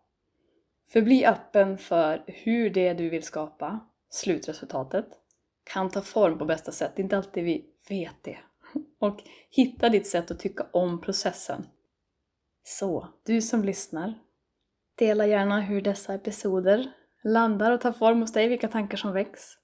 Förbli 0.90 1.26
öppen 1.26 1.78
för 1.78 2.24
hur 2.28 2.70
det 2.70 2.94
du 2.94 3.10
vill 3.10 3.24
skapa, 3.24 3.80
slutresultatet, 4.10 5.08
kan 5.64 5.90
ta 5.90 6.02
form 6.02 6.38
på 6.38 6.46
bästa 6.46 6.72
sätt. 6.72 6.92
Det 6.96 7.02
är 7.02 7.04
inte 7.04 7.18
alltid 7.18 7.44
vi 7.44 7.66
vet 7.90 8.24
det. 8.24 8.38
Och 9.00 9.24
hitta 9.50 9.90
ditt 9.90 10.08
sätt 10.08 10.32
att 10.32 10.40
tycka 10.40 10.66
om 10.74 11.02
processen. 11.02 11.68
Så, 12.64 13.08
du 13.26 13.42
som 13.42 13.64
lyssnar, 13.64 14.14
dela 14.96 15.28
gärna 15.28 15.62
hur 15.62 15.82
dessa 15.82 16.14
episoder 16.14 16.92
landar 17.24 17.72
och 17.72 17.82
tar 17.82 17.92
form 17.92 18.22
hos 18.22 18.34
dig, 18.34 18.48
vilka 18.48 18.68
tankar 18.68 18.98
som 18.98 19.14
väcks. 19.14 19.58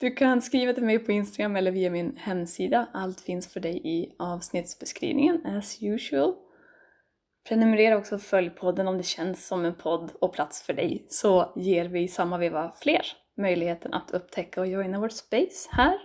Du 0.00 0.10
kan 0.10 0.42
skriva 0.42 0.72
till 0.72 0.84
mig 0.84 0.98
på 0.98 1.12
Instagram 1.12 1.56
eller 1.56 1.70
via 1.70 1.90
min 1.90 2.16
hemsida. 2.16 2.86
Allt 2.92 3.20
finns 3.20 3.52
för 3.52 3.60
dig 3.60 3.80
i 3.84 4.14
avsnittsbeskrivningen 4.18 5.46
as 5.46 5.78
usual. 5.82 6.34
Prenumerera 7.48 7.98
också 7.98 8.14
och 8.14 8.22
följ 8.22 8.50
podden 8.50 8.88
om 8.88 8.96
det 8.96 9.02
känns 9.02 9.46
som 9.46 9.64
en 9.64 9.74
podd 9.74 10.10
och 10.20 10.32
plats 10.32 10.62
för 10.62 10.72
dig 10.72 11.06
så 11.08 11.52
ger 11.56 11.84
vi 11.84 12.08
samma 12.08 12.38
veva 12.38 12.72
fler 12.76 13.02
möjligheten 13.36 13.94
att 13.94 14.10
upptäcka 14.10 14.60
och 14.60 14.66
joina 14.66 15.00
vårt 15.00 15.12
space 15.12 15.68
här. 15.72 15.98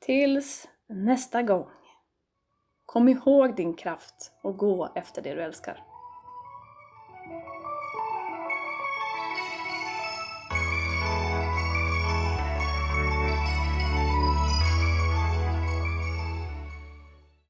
Tills 0.00 0.68
nästa 0.88 1.42
gång. 1.42 1.66
Kom 2.86 3.08
ihåg 3.08 3.56
din 3.56 3.74
kraft 3.74 4.32
och 4.42 4.58
gå 4.58 4.92
efter 4.94 5.22
det 5.22 5.34
du 5.34 5.42
älskar. 5.42 5.93